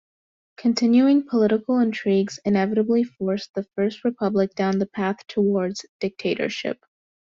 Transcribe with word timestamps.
Continuing 0.57 1.27
political 1.27 1.77
intrigues 1.77 2.39
inevitably 2.43 3.03
forced 3.03 3.53
the 3.53 3.67
first 3.75 4.03
Republic 4.03 4.55
down 4.55 4.79
the 4.79 4.87
path 4.87 5.17
towards 5.27 5.85
dictatorship. 5.99 6.79